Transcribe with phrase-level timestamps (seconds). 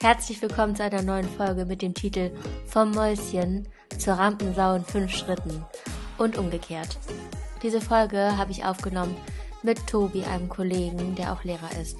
[0.00, 2.30] Herzlich willkommen zu einer neuen Folge mit dem Titel
[2.66, 3.66] Vom Mäuschen
[3.98, 5.64] zur Rampensau in fünf Schritten
[6.18, 6.96] und umgekehrt.
[7.64, 9.16] Diese Folge habe ich aufgenommen
[9.64, 11.96] mit Tobi, einem Kollegen, der auch Lehrer ist.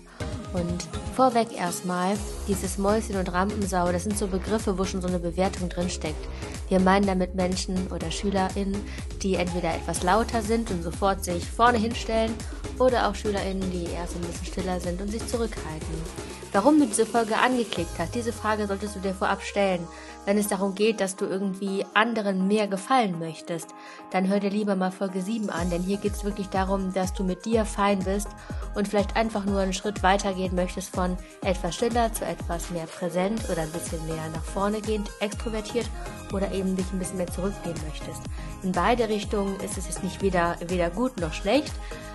[0.52, 2.16] Und vorweg erstmal,
[2.46, 6.24] dieses Mäuschen und Rampensau, das sind so Begriffe, wo schon so eine Bewertung drin steckt.
[6.68, 8.80] Wir meinen damit Menschen oder SchülerInnen,
[9.22, 12.32] die entweder etwas lauter sind und sofort sich vorne hinstellen
[12.78, 16.37] oder auch SchülerInnen, die erst ein bisschen stiller sind und sich zurückhalten.
[16.52, 19.86] Warum du diese Folge angeklickt hast, diese Frage solltest du dir vorab stellen.
[20.24, 23.68] Wenn es darum geht, dass du irgendwie anderen mehr gefallen möchtest,
[24.10, 27.12] dann hör dir lieber mal Folge 7 an, denn hier geht es wirklich darum, dass
[27.12, 28.28] du mit dir fein bist
[28.74, 33.42] und vielleicht einfach nur einen Schritt weitergehen möchtest von etwas stiller zu etwas mehr präsent
[33.50, 35.88] oder ein bisschen mehr nach vorne gehend, extrovertiert
[36.32, 38.22] oder eben dich ein bisschen mehr zurückgehen möchtest.
[38.62, 41.72] In beide Richtungen ist es jetzt nicht weder, weder gut noch schlecht,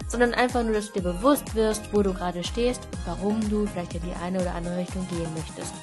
[0.07, 3.95] sondern einfach nur, dass du dir bewusst wirst, wo du gerade stehst warum du vielleicht
[3.95, 5.73] in die eine oder andere Richtung gehen möchtest.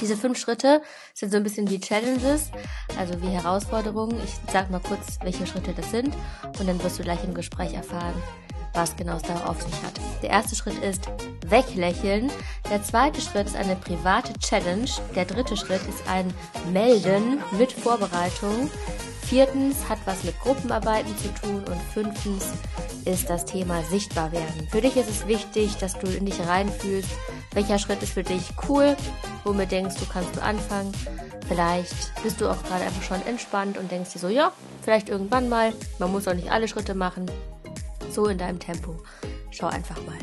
[0.00, 0.80] Diese fünf Schritte
[1.12, 2.50] sind so ein bisschen wie Challenges,
[2.98, 4.18] also wie Herausforderungen.
[4.24, 6.14] Ich sag mal kurz, welche Schritte das sind
[6.58, 8.14] und dann wirst du gleich im Gespräch erfahren,
[8.72, 9.92] was genau es da auf sich hat.
[10.22, 11.10] Der erste Schritt ist
[11.46, 12.30] weglächeln.
[12.70, 14.88] Der zweite Schritt ist eine private Challenge.
[15.14, 16.32] Der dritte Schritt ist ein
[16.72, 18.70] Melden mit Vorbereitung.
[19.22, 22.46] Viertens hat was mit Gruppenarbeiten zu tun und fünftens
[23.04, 24.66] ist das Thema sichtbar werden.
[24.70, 27.10] Für dich ist es wichtig, dass du in dich reinfühlst,
[27.52, 28.96] welcher Schritt ist für dich cool,
[29.44, 30.92] womit denkst du, kannst du anfangen.
[31.48, 35.48] Vielleicht bist du auch gerade einfach schon entspannt und denkst dir so, ja, vielleicht irgendwann
[35.48, 37.28] mal, man muss auch nicht alle Schritte machen,
[38.10, 39.02] so in deinem Tempo.
[39.50, 40.18] Schau einfach mal.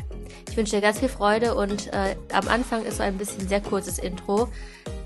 [0.48, 3.60] Ich wünsche dir ganz viel Freude und äh, am Anfang ist so ein bisschen sehr
[3.60, 4.48] kurzes Intro.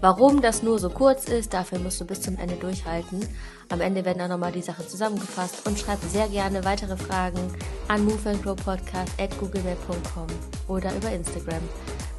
[0.01, 3.27] Warum das nur so kurz ist, dafür musst du bis zum Ende durchhalten.
[3.69, 7.53] Am Ende werden auch nochmal die Sachen zusammengefasst und schreib sehr gerne weitere Fragen
[7.89, 10.27] an moveandgrowpodcast.googlemail.com
[10.69, 11.63] oder über Instagram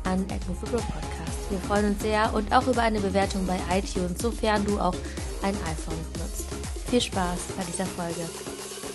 [0.06, 1.50] an moveandgrowpodcast.
[1.50, 4.96] Wir freuen uns sehr und auch über eine Bewertung bei iTunes, sofern du auch
[5.42, 6.46] ein iPhone nutzt.
[6.90, 8.22] Viel Spaß bei dieser Folge.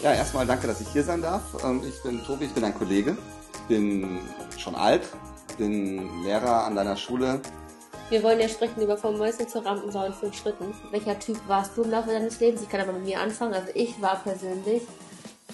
[0.03, 1.43] Ja, erstmal danke, dass ich hier sein darf.
[1.65, 3.17] Ähm, ich bin Tobi, ich bin ein Kollege,
[3.67, 4.21] bin
[4.57, 5.03] schon alt,
[5.57, 7.41] bin Lehrer an deiner Schule.
[8.11, 10.73] Wir wollen ja sprechen über vom Mäuschen zur Rampensau in fünf Schritten.
[10.93, 12.63] Welcher Typ warst du im Laufe deines Lebens?
[12.63, 13.53] Ich kann aber mit mir anfangen.
[13.53, 14.83] Also ich war persönlich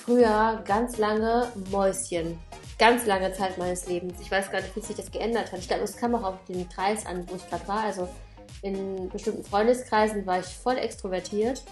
[0.05, 2.39] früher ganz lange Mäuschen.
[2.79, 4.21] Ganz lange Zeit meines Lebens.
[4.21, 5.59] Ich weiß gar nicht, wie sich das geändert hat.
[5.61, 7.81] Ich glaube, es kam auch auf den Kreis an, wo ich gerade war.
[7.85, 8.09] Also
[8.63, 11.63] in bestimmten Freundeskreisen war ich voll extrovertiert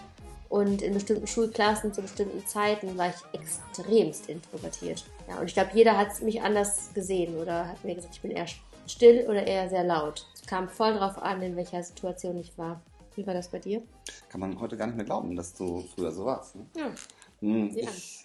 [0.49, 5.05] und in bestimmten Schulklassen zu bestimmten Zeiten war ich extremst introvertiert.
[5.29, 8.31] Ja, und ich glaube, jeder hat mich anders gesehen oder hat mir gesagt, ich bin
[8.31, 8.47] eher
[8.87, 10.27] still oder eher sehr laut.
[10.35, 12.81] Es kam voll drauf an, in welcher Situation ich war.
[13.17, 13.83] Wie war das bei dir?
[14.29, 16.55] Kann man heute gar nicht mehr glauben, dass du früher so warst.
[16.57, 16.67] Ne?
[16.77, 16.91] Ja.
[17.41, 17.89] Hm, Ja.
[17.91, 18.25] Ich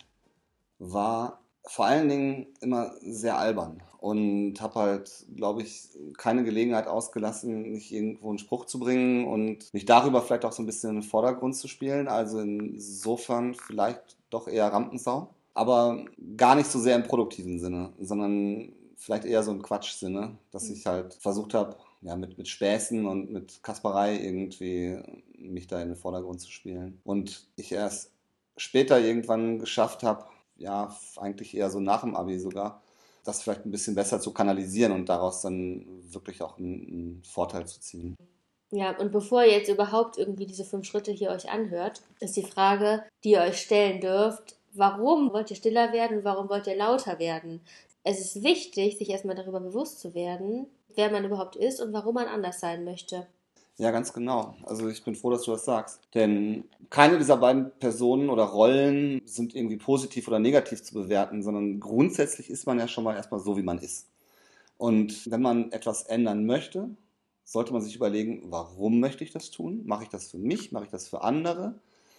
[0.79, 7.71] war vor allen Dingen immer sehr albern und habe halt, glaube ich, keine Gelegenheit ausgelassen,
[7.71, 10.95] nicht irgendwo einen Spruch zu bringen und mich darüber vielleicht auch so ein bisschen in
[10.97, 12.07] den Vordergrund zu spielen.
[12.07, 16.05] Also insofern vielleicht doch eher Rampensau, aber
[16.37, 20.85] gar nicht so sehr im produktiven Sinne, sondern vielleicht eher so im Quatschsinne, dass ich
[20.85, 24.99] halt versucht habe, ja, mit, mit Späßen und mit Kasperei irgendwie
[25.37, 27.01] mich da in den Vordergrund zu spielen.
[27.03, 28.11] Und ich erst
[28.55, 30.25] später irgendwann geschafft habe,
[30.57, 32.81] ja, eigentlich eher so nach dem Abi sogar,
[33.23, 37.67] das vielleicht ein bisschen besser zu kanalisieren und daraus dann wirklich auch einen, einen Vorteil
[37.67, 38.15] zu ziehen.
[38.71, 42.43] Ja, und bevor ihr jetzt überhaupt irgendwie diese fünf Schritte hier euch anhört, ist die
[42.43, 47.19] Frage, die ihr euch stellen dürft, warum wollt ihr stiller werden, warum wollt ihr lauter
[47.19, 47.61] werden?
[48.03, 52.15] Es ist wichtig, sich erstmal darüber bewusst zu werden, wer man überhaupt ist und warum
[52.15, 53.27] man anders sein möchte.
[53.79, 54.55] Ja, ganz genau.
[54.63, 56.01] Also ich bin froh, dass du das sagst.
[56.15, 61.79] Denn keine dieser beiden Personen oder Rollen sind irgendwie positiv oder negativ zu bewerten, sondern
[61.79, 64.07] grundsätzlich ist man ja schon mal erstmal so, wie man ist.
[64.77, 66.89] Und wenn man etwas ändern möchte,
[67.43, 69.83] sollte man sich überlegen, warum möchte ich das tun?
[69.85, 70.71] Mache ich das für mich?
[70.71, 71.75] Mache ich das für andere?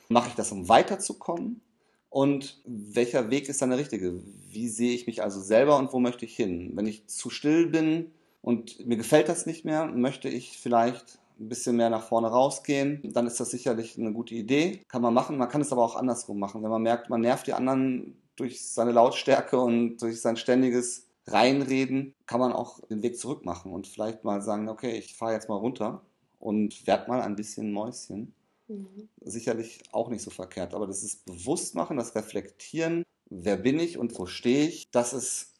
[0.08, 1.60] Mache ich das, um weiterzukommen?
[2.08, 4.22] Und welcher Weg ist dann der richtige?
[4.50, 6.70] Wie sehe ich mich also selber und wo möchte ich hin?
[6.74, 8.12] Wenn ich zu still bin
[8.42, 13.00] und mir gefällt das nicht mehr, möchte ich vielleicht ein bisschen mehr nach vorne rausgehen,
[13.12, 14.82] dann ist das sicherlich eine gute Idee.
[14.88, 15.36] Kann man machen.
[15.38, 16.62] Man kann es aber auch andersrum machen.
[16.62, 22.14] Wenn man merkt, man nervt die anderen durch seine Lautstärke und durch sein ständiges Reinreden,
[22.26, 25.48] kann man auch den Weg zurück machen und vielleicht mal sagen, okay, ich fahre jetzt
[25.48, 26.02] mal runter
[26.38, 28.34] und werd mal ein bisschen Mäuschen.
[28.68, 29.08] Mhm.
[29.20, 34.18] Sicherlich auch nicht so verkehrt, aber das ist Bewusstmachen, das Reflektieren, wer bin ich und
[34.18, 35.52] wo stehe ich, das ist,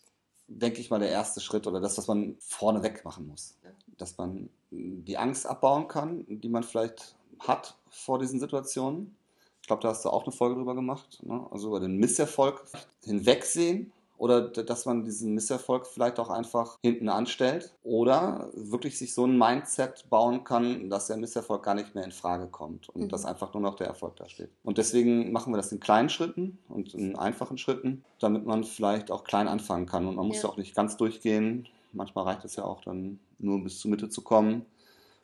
[0.47, 3.59] denke ich mal, der erste Schritt oder das, was man vorneweg machen muss.
[3.99, 9.17] Dass man die Angst abbauen kann, die man vielleicht hat vor diesen Situationen.
[9.61, 11.23] Ich glaube, da hast du auch eine Folge drüber gemacht.
[11.23, 11.47] Ne?
[11.51, 12.65] Also über den Misserfolg
[13.05, 19.25] hinwegsehen oder dass man diesen Misserfolg vielleicht auch einfach hinten anstellt oder wirklich sich so
[19.25, 23.09] ein Mindset bauen kann, dass der Misserfolg gar nicht mehr in Frage kommt und mhm.
[23.09, 24.51] dass einfach nur noch der Erfolg da steht.
[24.65, 29.11] Und deswegen machen wir das in kleinen Schritten und in einfachen Schritten, damit man vielleicht
[29.11, 31.69] auch klein anfangen kann und man muss ja auch nicht ganz durchgehen.
[31.93, 34.67] Manchmal reicht es ja auch dann nur bis zur Mitte zu kommen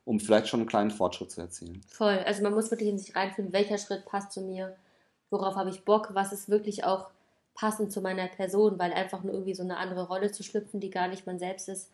[0.05, 1.81] um vielleicht schon einen kleinen Fortschritt zu erzielen.
[1.88, 2.19] Voll.
[2.26, 4.76] Also man muss wirklich in sich reinfinden, welcher Schritt passt zu mir,
[5.31, 7.11] worauf habe ich Bock, was ist wirklich auch
[7.55, 10.90] passend zu meiner Person, weil einfach nur irgendwie so eine andere Rolle zu schlüpfen, die
[10.90, 11.90] gar nicht man selbst ist,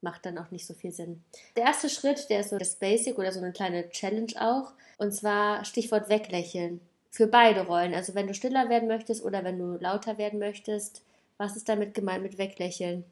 [0.00, 1.22] macht dann auch nicht so viel Sinn.
[1.56, 5.12] Der erste Schritt, der ist so das Basic oder so eine kleine Challenge auch, und
[5.12, 6.80] zwar Stichwort weglächeln.
[7.10, 7.92] Für beide Rollen.
[7.92, 11.02] Also wenn du stiller werden möchtest oder wenn du lauter werden möchtest,
[11.36, 13.04] was ist damit gemeint mit weglächeln?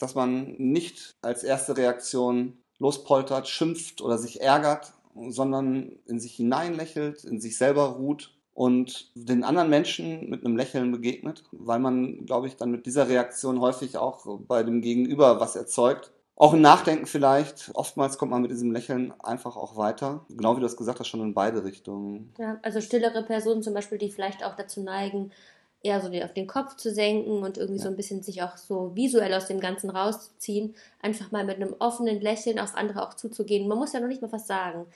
[0.00, 4.92] Dass man nicht als erste Reaktion lospoltert, schimpft oder sich ärgert,
[5.28, 10.90] sondern in sich hineinlächelt, in sich selber ruht und den anderen Menschen mit einem Lächeln
[10.92, 15.56] begegnet, weil man, glaube ich, dann mit dieser Reaktion häufig auch bei dem Gegenüber was
[15.56, 16.12] erzeugt.
[16.36, 17.70] Auch im Nachdenken vielleicht.
[17.74, 20.24] Oftmals kommt man mit diesem Lächeln einfach auch weiter.
[20.30, 22.32] Genau wie du das gesagt hast, schon in beide Richtungen.
[22.38, 25.32] Ja, also stillere Personen zum Beispiel, die vielleicht auch dazu neigen,
[25.82, 27.84] eher so auf den Kopf zu senken und irgendwie ja.
[27.84, 31.74] so ein bisschen sich auch so visuell aus dem Ganzen rauszuziehen, einfach mal mit einem
[31.78, 33.66] offenen Lächeln auf andere auch zuzugehen.
[33.66, 34.86] Man muss ja noch nicht mal was sagen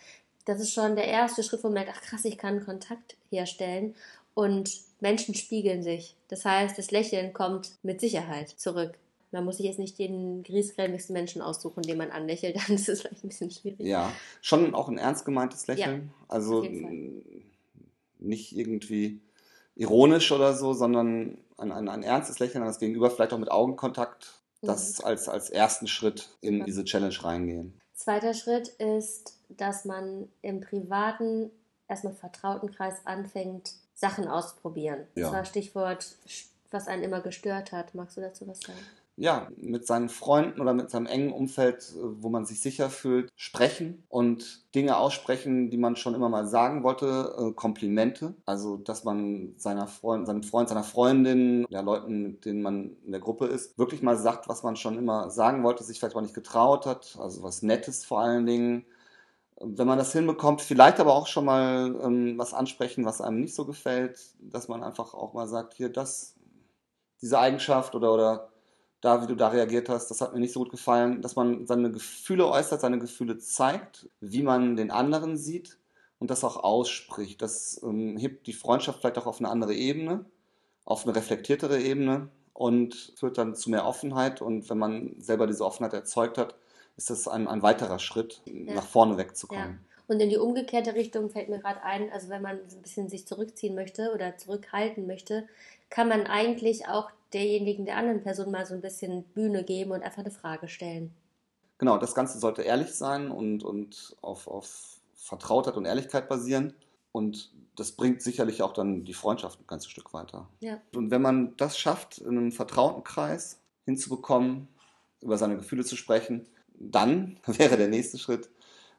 [0.45, 3.95] das ist schon der erste Schritt, wo man merkt, ach krass, ich kann Kontakt herstellen
[4.35, 6.15] und Menschen spiegeln sich.
[6.29, 8.95] Das heißt, das Lächeln kommt mit Sicherheit zurück.
[9.33, 13.03] Man muss sich jetzt nicht den griesgrämigsten Menschen aussuchen, den man anlächelt, dann ist es
[13.03, 13.81] vielleicht ein bisschen schwierig.
[13.81, 16.11] Ja, schon auch ein ernst gemeintes Lächeln.
[16.13, 16.67] Ja, also
[18.19, 19.21] nicht irgendwie
[19.77, 23.51] ironisch oder so, sondern ein, ein, ein ernstes Lächeln an das Gegenüber, vielleicht auch mit
[23.51, 24.33] Augenkontakt,
[24.63, 25.05] das mhm.
[25.07, 26.65] als, als ersten Schritt in ja.
[26.65, 27.81] diese Challenge reingehen.
[27.95, 31.51] Zweiter Schritt ist, dass man im privaten,
[31.89, 35.07] erstmal vertrauten Kreis anfängt, Sachen auszuprobieren.
[35.15, 35.25] Ja.
[35.25, 36.17] Das war Stichwort,
[36.71, 37.95] was einen immer gestört hat.
[37.95, 38.79] Magst du dazu was sagen?
[39.17, 44.05] Ja, mit seinen Freunden oder mit seinem engen Umfeld, wo man sich sicher fühlt, sprechen
[44.09, 48.35] und Dinge aussprechen, die man schon immer mal sagen wollte, äh, Komplimente.
[48.45, 53.13] Also, dass man seiner Freund, seinem Freund, seiner Freundin, ja, Leuten, mit denen man in
[53.13, 56.21] der Gruppe ist, wirklich mal sagt, was man schon immer sagen wollte, sich vielleicht auch
[56.21, 57.17] nicht getraut hat.
[57.21, 58.85] Also was Nettes vor allen Dingen.
[59.61, 63.55] Wenn man das hinbekommt, vielleicht aber auch schon mal ähm, was ansprechen, was einem nicht
[63.55, 66.35] so gefällt, dass man einfach auch mal sagt, hier, das,
[67.23, 68.54] diese Eigenschaft oder, oder
[69.05, 71.67] da, wie du da reagiert hast, das hat mir nicht so gut gefallen, dass man
[71.67, 75.79] seine Gefühle äußert, seine Gefühle zeigt, wie man den anderen sieht
[76.19, 77.43] und das auch ausspricht.
[77.43, 80.25] Das ähm, hebt die Freundschaft vielleicht auch auf eine andere Ebene,
[80.87, 84.41] auf eine reflektiertere Ebene und führt dann zu mehr Offenheit.
[84.41, 86.55] Und wenn man selber diese Offenheit erzeugt hat,
[86.97, 88.75] ist das ein, ein weiterer Schritt, ja.
[88.75, 89.81] nach vorne wegzukommen.
[89.83, 89.94] Ja.
[90.07, 93.27] Und in die umgekehrte Richtung fällt mir gerade ein, also wenn man ein bisschen sich
[93.27, 95.49] zurückziehen möchte oder zurückhalten möchte,
[95.89, 100.03] kann man eigentlich auch derjenigen der anderen Person mal so ein bisschen Bühne geben und
[100.03, 101.15] einfach eine Frage stellen.
[101.79, 106.75] Genau, das Ganze sollte ehrlich sein und, und auf, auf Vertrautheit und Ehrlichkeit basieren.
[107.13, 110.49] Und das bringt sicherlich auch dann die Freundschaft ein ganzes Stück weiter.
[110.61, 110.81] Ja.
[110.95, 114.69] Und wenn man das schafft, in einem vertrauten Kreis hinzubekommen,
[115.21, 118.49] über seine Gefühle zu sprechen, dann wäre der nächste Schritt,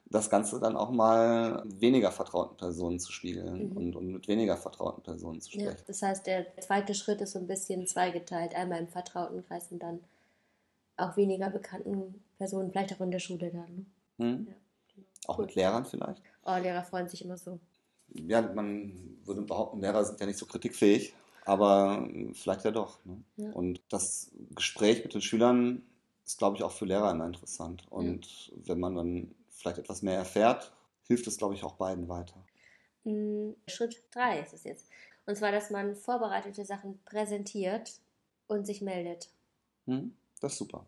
[0.08, 3.78] das Ganze dann auch mal weniger vertrauten Personen zu spiegeln mhm.
[3.78, 5.78] und, und, mit weniger vertrauten Personen zu sprechen.
[5.78, 8.56] Ja, das heißt, der zweite Schritt ist so ein bisschen zweigeteilt.
[8.56, 10.00] Einmal im vertrauten Kreis und dann
[10.98, 13.86] auch weniger bekannten Personen, vielleicht auch in der Schule dann.
[14.18, 14.48] Mhm.
[14.48, 14.54] Ja,
[14.94, 15.08] genau.
[15.28, 15.46] Auch cool.
[15.46, 16.22] mit Lehrern vielleicht?
[16.46, 17.60] Oh, Lehrer freuen sich immer so.
[18.14, 23.04] Ja, man würde behaupten, Lehrer sind ja nicht so kritikfähig, aber vielleicht ja doch.
[23.04, 23.24] Ne?
[23.38, 23.52] Ja.
[23.52, 25.82] Und das Gespräch mit den Schülern
[26.24, 27.86] ist, glaube ich, auch für Lehrer immer interessant.
[27.90, 29.36] Und wenn man dann
[29.66, 30.72] vielleicht etwas mehr erfährt,
[31.08, 32.36] hilft es, glaube ich, auch beiden weiter.
[33.04, 34.90] Mm, Schritt 3 ist es jetzt.
[35.26, 38.00] Und zwar, dass man vorbereitete Sachen präsentiert
[38.48, 39.30] und sich meldet.
[39.88, 40.86] Hm, das ist super.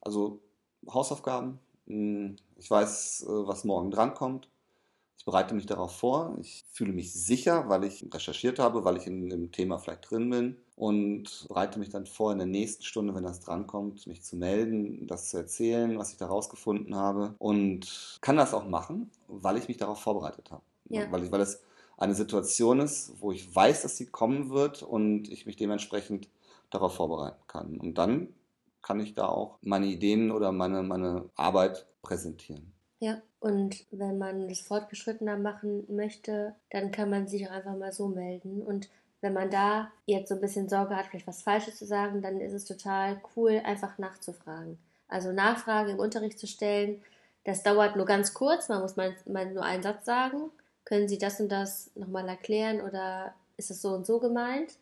[0.00, 0.40] Also
[0.88, 1.60] Hausaufgaben.
[1.86, 4.48] Hm, ich weiß, äh, was morgen drankommt.
[5.18, 6.36] Ich bereite mich darauf vor.
[6.40, 10.30] Ich fühle mich sicher, weil ich recherchiert habe, weil ich in dem Thema vielleicht drin
[10.30, 14.36] bin und bereite mich dann vor, in der nächsten Stunde, wenn das drankommt, mich zu
[14.36, 19.56] melden, das zu erzählen, was ich da rausgefunden habe und kann das auch machen, weil
[19.58, 20.62] ich mich darauf vorbereitet habe.
[20.88, 21.10] Ja.
[21.12, 21.62] Weil, ich, weil es
[21.96, 26.28] eine Situation ist, wo ich weiß, dass sie kommen wird und ich mich dementsprechend
[26.70, 27.78] darauf vorbereiten kann.
[27.78, 28.28] Und dann
[28.82, 32.72] kann ich da auch meine Ideen oder meine, meine Arbeit präsentieren.
[33.02, 37.90] Ja, und wenn man das fortgeschrittener machen möchte, dann kann man sich auch einfach mal
[37.90, 38.62] so melden.
[38.62, 38.88] Und
[39.20, 42.40] wenn man da jetzt so ein bisschen Sorge hat, vielleicht was Falsches zu sagen, dann
[42.40, 44.78] ist es total cool, einfach nachzufragen.
[45.08, 47.02] Also Nachfrage im Unterricht zu stellen,
[47.42, 50.52] das dauert nur ganz kurz, man muss mal, mal nur einen Satz sagen.
[50.84, 54.78] Können Sie das und das nochmal erklären oder ist es so und so gemeint?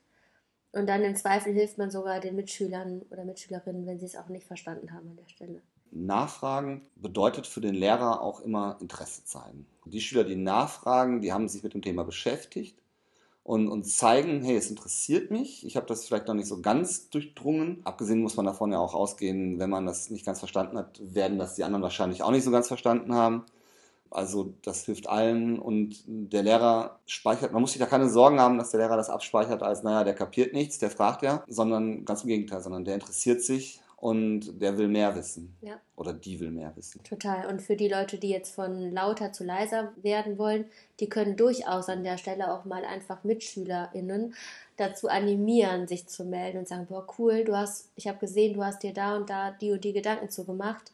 [0.73, 4.29] Und dann im Zweifel hilft man sogar den Mitschülern oder Mitschülerinnen, wenn sie es auch
[4.29, 5.62] nicht verstanden haben an der Stelle.
[5.92, 9.66] Nachfragen bedeutet für den Lehrer auch immer Interesse zeigen.
[9.85, 12.80] Die Schüler, die nachfragen, die haben sich mit dem Thema beschäftigt
[13.42, 15.66] und, und zeigen, hey, es interessiert mich.
[15.66, 17.80] Ich habe das vielleicht noch nicht so ganz durchdrungen.
[17.85, 21.38] Abgesehen muss man davon ja auch ausgehen, wenn man das nicht ganz verstanden hat, werden
[21.38, 23.44] das die anderen wahrscheinlich auch nicht so ganz verstanden haben.
[24.11, 28.59] Also das hilft allen und der Lehrer speichert, man muss sich da keine Sorgen haben,
[28.59, 32.23] dass der Lehrer das abspeichert als, naja, der kapiert nichts, der fragt ja, sondern ganz
[32.23, 35.54] im Gegenteil, sondern der interessiert sich und der will mehr wissen.
[35.61, 35.78] Ja.
[35.95, 37.02] Oder die will mehr wissen.
[37.04, 37.47] Total.
[37.47, 40.64] Und für die Leute, die jetzt von lauter zu leiser werden wollen,
[41.00, 44.35] die können durchaus an der Stelle auch mal einfach MitschülerInnen
[44.78, 48.64] dazu animieren, sich zu melden und sagen, boah, cool, du hast, ich habe gesehen, du
[48.64, 50.92] hast dir da und da die und die Gedanken zu gemacht.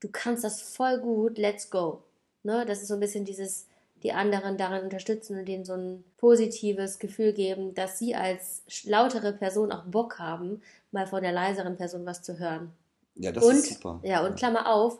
[0.00, 2.02] Du kannst das voll gut, let's go.
[2.42, 2.66] Ne?
[2.66, 3.66] Das ist so ein bisschen dieses,
[4.02, 9.32] die anderen daran unterstützen und denen so ein positives Gefühl geben, dass sie als lautere
[9.32, 12.72] Person auch Bock haben, mal von der leiseren Person was zu hören.
[13.14, 14.00] Ja, das und, ist super.
[14.02, 14.98] Ja, und Klammer auf,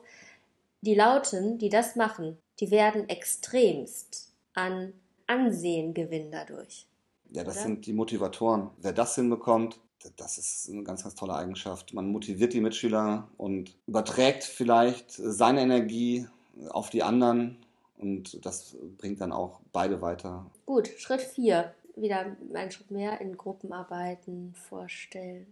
[0.82, 4.92] die Lauten, die das machen, die werden extremst an
[5.26, 6.86] Ansehen gewinnen dadurch.
[7.30, 7.64] Ja, das oder?
[7.64, 8.70] sind die Motivatoren.
[8.78, 9.78] Wer das hinbekommt,
[10.16, 11.94] das ist eine ganz, ganz tolle Eigenschaft.
[11.94, 16.26] Man motiviert die Mitschüler und überträgt vielleicht seine Energie
[16.70, 17.61] auf die anderen
[18.02, 20.46] und das bringt dann auch beide weiter.
[20.66, 21.72] Gut, Schritt 4.
[21.94, 25.46] Wieder einen Schritt mehr in Gruppenarbeiten vorstellen.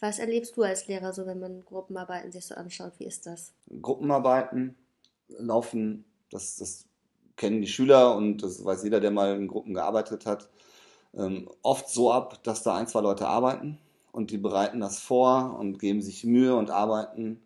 [0.00, 2.92] Was erlebst du als Lehrer so, wenn man Gruppenarbeiten sich so anschaut?
[2.98, 3.52] Wie ist das?
[3.80, 4.74] Gruppenarbeiten
[5.28, 6.86] laufen, das, das
[7.36, 10.48] kennen die Schüler und das weiß jeder, der mal in Gruppen gearbeitet hat,
[11.14, 13.78] ähm, oft so ab, dass da ein, zwei Leute arbeiten
[14.10, 17.40] und die bereiten das vor und geben sich Mühe und arbeiten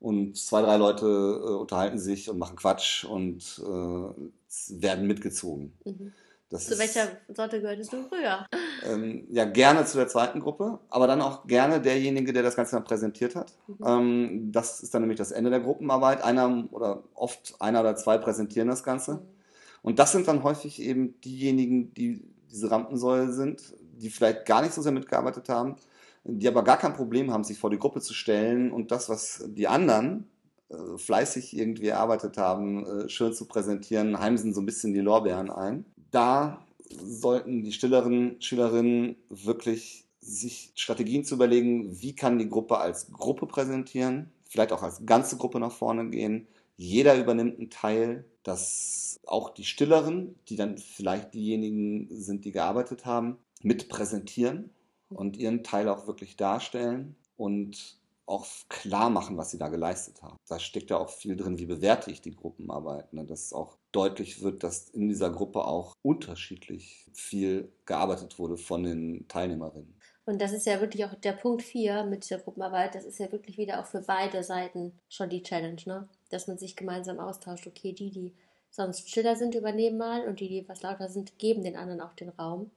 [0.00, 5.72] und zwei, drei Leute äh, unterhalten sich und machen Quatsch und äh, werden mitgezogen.
[5.84, 6.12] Mhm.
[6.50, 8.46] Das Zu ist, welcher Sorte gehörtest du früher?
[8.86, 12.76] ähm, ja, gerne zu der zweiten Gruppe, aber dann auch gerne derjenige, der das Ganze
[12.76, 13.52] dann präsentiert hat.
[13.66, 13.76] Mhm.
[13.84, 16.22] Ähm, das ist dann nämlich das Ende der Gruppenarbeit.
[16.22, 19.14] Einer oder oft einer oder zwei präsentieren das Ganze.
[19.14, 19.20] Mhm.
[19.82, 24.72] Und das sind dann häufig eben diejenigen, die diese Rampensäule sind, die vielleicht gar nicht
[24.72, 25.76] so sehr mitgearbeitet haben,
[26.28, 29.44] die aber gar kein Problem haben, sich vor die Gruppe zu stellen und das, was
[29.48, 30.28] die anderen
[30.68, 35.50] äh, fleißig irgendwie erarbeitet haben, äh, schön zu präsentieren, heimsen so ein bisschen die Lorbeeren
[35.50, 35.86] ein.
[36.10, 43.10] Da sollten die stilleren Schülerinnen wirklich sich Strategien zu überlegen, wie kann die Gruppe als
[43.10, 46.46] Gruppe präsentieren, vielleicht auch als ganze Gruppe nach vorne gehen.
[46.76, 53.06] Jeder übernimmt einen Teil, dass auch die Stilleren, die dann vielleicht diejenigen sind, die gearbeitet
[53.06, 54.70] haben, mit präsentieren
[55.10, 60.36] und ihren Teil auch wirklich darstellen und auch klar machen, was sie da geleistet haben.
[60.48, 63.12] Da steckt ja auch viel drin, wie bewerte ich die Gruppenarbeit.
[63.14, 63.24] Ne?
[63.24, 69.26] Dass auch deutlich wird, dass in dieser Gruppe auch unterschiedlich viel gearbeitet wurde von den
[69.28, 69.94] Teilnehmerinnen.
[70.26, 72.94] Und das ist ja wirklich auch der Punkt 4 mit der Gruppenarbeit.
[72.94, 76.06] Das ist ja wirklich wieder auch für beide Seiten schon die Challenge, ne?
[76.28, 77.66] Dass man sich gemeinsam austauscht.
[77.66, 78.34] Okay, die, die
[78.70, 82.12] sonst stiller sind, übernehmen mal und die, die was lauter sind, geben den anderen auch
[82.12, 82.70] den Raum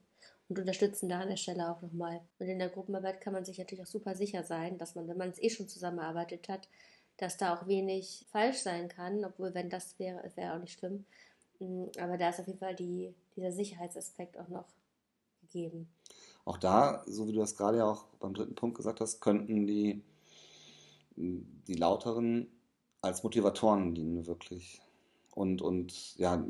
[0.52, 2.20] und unterstützen da an der Stelle auch nochmal.
[2.38, 5.16] Und in der Gruppenarbeit kann man sich natürlich auch super sicher sein, dass man, wenn
[5.16, 6.68] man es eh schon zusammengearbeitet hat,
[7.16, 11.06] dass da auch wenig falsch sein kann, obwohl wenn das wäre, wäre auch nicht schlimm.
[11.58, 14.66] Mm, Aber da ist auf jeden Fall die, dieser Sicherheitsaspekt auch noch
[15.40, 15.88] gegeben.
[16.44, 19.66] Auch da, so wie du das gerade ja auch beim dritten Punkt gesagt hast, könnten
[19.66, 20.02] die,
[21.16, 22.46] die Lauteren
[23.00, 24.82] als Motivatoren dienen, wirklich.
[25.34, 26.44] Und, und ja,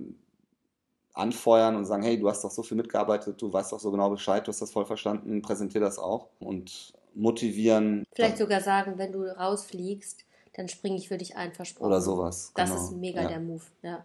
[1.15, 4.11] anfeuern und sagen, hey, du hast doch so viel mitgearbeitet, du weißt doch so genau
[4.11, 8.05] Bescheid, du hast das voll verstanden, präsentier das auch und motivieren.
[8.15, 11.87] Vielleicht sogar sagen, wenn du rausfliegst, dann springe ich für dich ein, versprochen.
[11.87, 12.53] Oder sowas.
[12.55, 12.83] Das genau.
[12.83, 13.29] ist mega ja.
[13.29, 14.05] der Move, ja.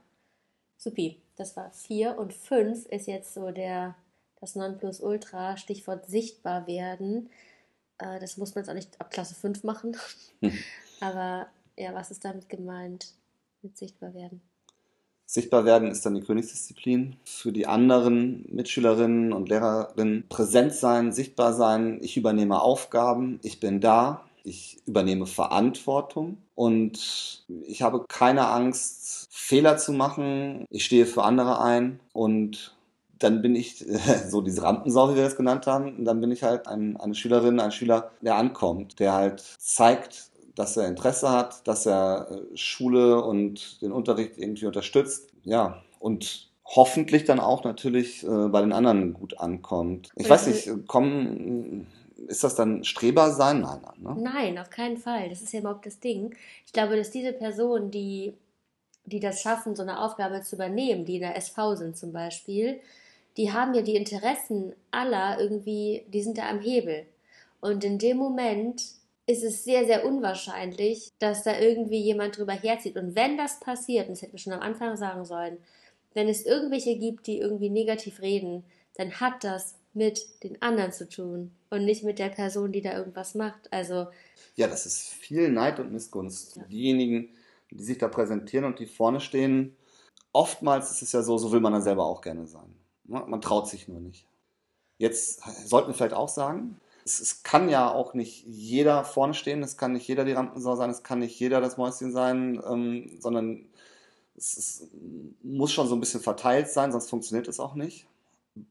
[0.78, 3.96] Supi, das war vier und fünf ist jetzt so der,
[4.40, 7.30] das Nonplusultra, Stichwort sichtbar werden.
[7.98, 9.98] Äh, das muss man jetzt auch nicht ab Klasse 5 machen.
[10.42, 10.58] Hm.
[11.00, 11.48] Aber
[11.78, 13.14] ja, was ist damit gemeint
[13.62, 14.42] mit sichtbar werden?
[15.30, 17.18] Sichtbar werden ist dann die Königsdisziplin.
[17.26, 22.00] Für die anderen Mitschülerinnen und Lehrerinnen präsent sein, sichtbar sein.
[22.02, 29.78] Ich übernehme Aufgaben, ich bin da, ich übernehme Verantwortung und ich habe keine Angst, Fehler
[29.78, 30.66] zu machen.
[30.70, 32.74] Ich stehe für andere ein und
[33.20, 33.86] dann bin ich
[34.30, 35.98] so diese Rampensau, wie wir das genannt haben.
[35.98, 40.30] Und dann bin ich halt ein, eine Schülerin, ein Schüler, der ankommt, der halt zeigt,
[40.58, 45.30] dass er Interesse hat, dass er äh, Schule und den Unterricht irgendwie unterstützt.
[45.44, 50.10] Ja, und hoffentlich dann auch natürlich äh, bei den anderen gut ankommt.
[50.16, 51.88] Ich weiß nicht, kommen,
[52.28, 53.62] ist das dann Streber sein?
[53.62, 54.16] Nein, nein.
[54.16, 54.22] Ne?
[54.22, 55.30] Nein, auf keinen Fall.
[55.30, 56.36] Das ist ja überhaupt das Ding.
[56.66, 58.34] Ich glaube, dass diese Personen, die,
[59.06, 62.80] die das schaffen, so eine Aufgabe zu übernehmen, die in der SV sind zum Beispiel,
[63.38, 67.06] die haben ja die Interessen aller irgendwie, die sind da am Hebel.
[67.62, 68.84] Und in dem Moment
[69.28, 72.96] ist es sehr, sehr unwahrscheinlich, dass da irgendwie jemand drüber herzieht.
[72.96, 75.58] Und wenn das passiert, und das hätten wir schon am Anfang sagen sollen,
[76.14, 78.64] wenn es irgendwelche gibt, die irgendwie negativ reden,
[78.96, 82.98] dann hat das mit den anderen zu tun und nicht mit der Person, die da
[82.98, 83.72] irgendwas macht.
[83.72, 84.08] Also
[84.56, 86.56] ja, das ist viel Neid und Missgunst.
[86.56, 86.64] Ja.
[86.64, 87.30] Diejenigen,
[87.70, 89.76] die sich da präsentieren und die vorne stehen,
[90.32, 92.74] oftmals ist es ja so, so will man dann selber auch gerne sein.
[93.04, 94.28] Man traut sich nur nicht.
[94.98, 99.64] Jetzt sollten wir vielleicht auch sagen, es, es, kann ja auch nicht jeder vorne stehen,
[99.64, 103.18] es kann nicht jeder die Rampensau sein, es kann nicht jeder das Mäuschen sein, ähm,
[103.20, 103.66] sondern
[104.36, 104.90] es, es,
[105.42, 108.08] muss schon so ein bisschen verteilt sein, sonst funktioniert es auch nicht.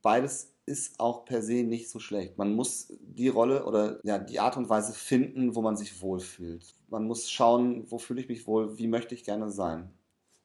[0.03, 2.37] Beides ist auch per se nicht so schlecht.
[2.37, 6.75] Man muss die Rolle oder ja, die Art und Weise finden, wo man sich wohlfühlt.
[6.89, 9.91] Man muss schauen, wo fühle ich mich wohl, wie möchte ich gerne sein.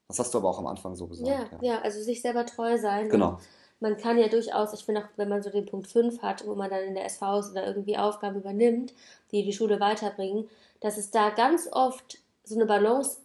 [0.08, 1.28] Das hast du aber auch am Anfang so gesagt.
[1.28, 3.08] Ja, ja, ja also sich selber treu sein.
[3.08, 3.38] Genau
[3.82, 6.54] man kann ja durchaus, ich finde auch, wenn man so den Punkt 5 hat, wo
[6.54, 8.94] man dann in der SV ist oder irgendwie Aufgaben übernimmt,
[9.32, 10.48] die die Schule weiterbringen,
[10.80, 13.18] dass es da ganz oft so eine Balance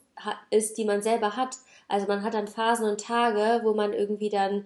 [0.50, 1.58] ist, die man selber hat.
[1.88, 4.66] Also man hat dann Phasen und Tage, wo man irgendwie dann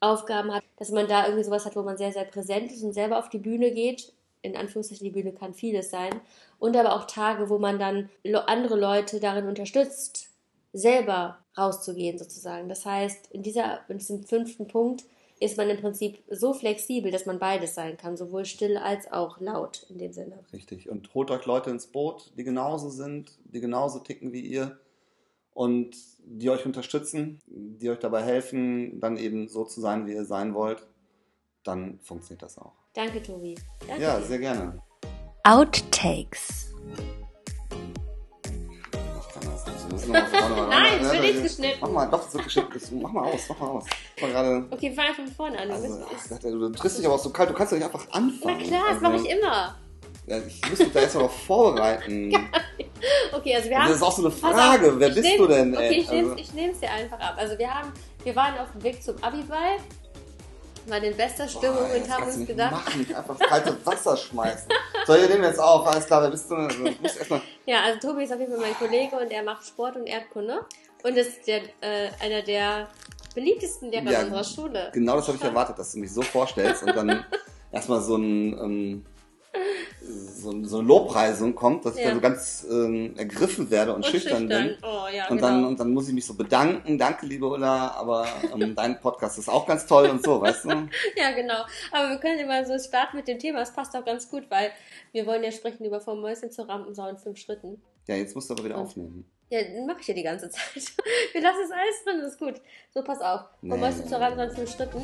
[0.00, 2.92] Aufgaben hat, dass man da irgendwie sowas hat, wo man sehr, sehr präsent ist und
[2.92, 4.12] selber auf die Bühne geht.
[4.42, 6.20] In Anführungszeichen, die Bühne kann vieles sein.
[6.58, 8.10] Und aber auch Tage, wo man dann
[8.46, 10.30] andere Leute darin unterstützt,
[10.72, 12.68] selber rauszugehen sozusagen.
[12.68, 15.04] Das heißt, in, dieser, in diesem fünften Punkt
[15.40, 19.40] ist man im Prinzip so flexibel, dass man beides sein kann, sowohl still als auch
[19.40, 20.38] laut in dem Sinne.
[20.52, 20.88] Richtig.
[20.88, 24.78] Und holt euch Leute ins Boot, die genauso sind, die genauso ticken wie ihr
[25.52, 30.24] und die euch unterstützen, die euch dabei helfen, dann eben so zu sein, wie ihr
[30.24, 30.86] sein wollt.
[31.64, 32.74] Dann funktioniert das auch.
[32.94, 33.56] Danke, Tobi.
[33.86, 34.82] Danke ja, sehr gerne.
[35.44, 36.74] Outtakes.
[40.08, 41.78] Nein, es wird nicht geschnitten.
[41.80, 43.02] Mach mal, doch, es wird geschnitten.
[43.02, 43.84] Mach mal aus, mach mal aus.
[44.20, 45.70] Mal grade, okay, fang von vorne an.
[45.70, 48.58] Also, ach, du triffst dich aber auch so kalt, du kannst doch nicht einfach anfangen.
[48.60, 49.76] Na klar, das also, mache ich immer.
[50.26, 52.34] Ja, ich muss mich da erstmal noch vorbereiten.
[53.32, 53.88] okay, also wir haben.
[53.88, 56.04] Das ist auch so eine Frage, auf, wer bist nehm, du denn, ey?
[56.04, 57.34] Okay, ich nehme es dir einfach ab.
[57.38, 57.92] Also wir haben,
[58.24, 59.78] wir waren auf dem Weg zum Abiball
[60.90, 62.72] waren in bester Stimmung Boah, und haben uns gedacht.
[62.72, 64.68] Machen, einfach kalte Wasser schmeißen.
[65.06, 66.54] So, ihr nehmen jetzt auf, alles klar, wer bist du?
[66.54, 67.40] Also, erstmal.
[67.66, 70.64] Ja, also Tobi ist auf jeden Fall mein Kollege und er macht Sport und Erdkunde
[71.02, 72.88] und ist der, äh, einer der
[73.34, 74.90] beliebtesten Lehrer ja, unserer Schule.
[74.92, 77.24] Genau das habe ich erwartet, dass du mich so vorstellst und dann
[77.72, 78.58] erstmal so ein.
[78.58, 79.06] Ähm,
[80.08, 82.08] so, so eine Lobpreisung kommt, dass ich ja.
[82.08, 84.78] dann so ganz ähm, ergriffen werde und, und schüchtern, schüchtern, bin.
[84.82, 85.48] Oh, ja, und, genau.
[85.48, 86.98] dann, und dann muss ich mich so bedanken.
[86.98, 90.68] Danke, liebe Ulla, aber ähm, dein Podcast ist auch ganz toll und so, weißt du?
[91.16, 91.64] ja, genau.
[91.92, 93.60] Aber wir können immer so starten mit dem Thema.
[93.60, 94.70] Es passt auch ganz gut, weil
[95.12, 97.82] wir wollen ja sprechen über vom Mäuschen zur Rampensau in fünf Schritten.
[98.06, 99.30] Ja, jetzt musst du aber wieder und, aufnehmen.
[99.50, 100.82] Ja, mache ich ja die ganze Zeit.
[101.32, 102.60] Wir lassen es alles drin, das ist gut.
[102.92, 103.42] So, pass auf.
[103.60, 105.02] Vom nee, Mäuschen zur Rampensau in fünf Schritten.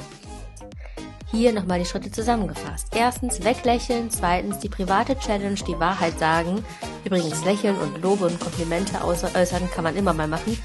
[1.35, 2.95] Hier nochmal die Schritte zusammengefasst.
[2.95, 6.65] Erstens weglächeln, zweitens die private Challenge, die Wahrheit sagen.
[7.05, 10.57] Übrigens lächeln und Lobe und Komplimente äußern kann man immer mal machen.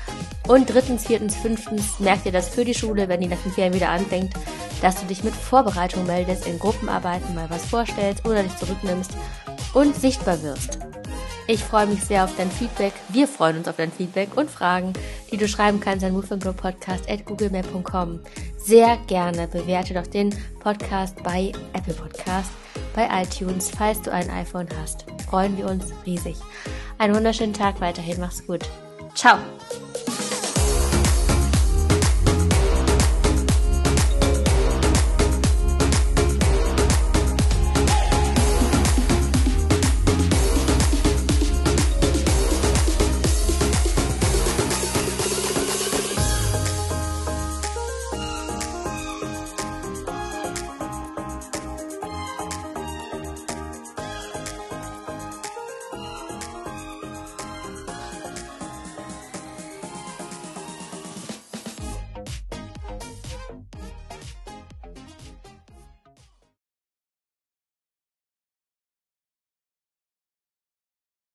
[0.47, 3.73] Und drittens, viertens, fünftens, merkt ihr das für die Schule, wenn die nach fünf Jahren
[3.73, 4.35] wieder anfängt,
[4.83, 9.13] dass du dich mit Vorbereitung meldest, in Gruppenarbeiten mal was vorstellst oder dich zurücknimmst
[9.73, 10.88] und sichtbar wirst.
[11.49, 12.93] Ich freue mich sehr auf dein Feedback.
[13.07, 14.93] Wir freuen uns auf dein Feedback und Fragen,
[15.31, 18.19] die du schreiben kannst an moveandgrowpodcast at googlemail.com.
[18.59, 22.51] Sehr gerne bewerte doch den Podcast bei Apple Podcast,
[22.93, 25.07] bei iTunes, falls du ein iPhone hast.
[25.27, 26.37] Freuen wir uns riesig.
[26.99, 28.19] Einen wunderschönen Tag weiterhin.
[28.19, 28.69] Mach's gut.
[29.15, 29.39] Ciao.